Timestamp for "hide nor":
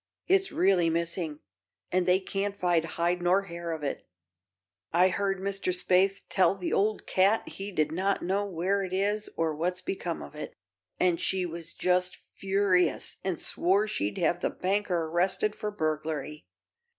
2.85-3.43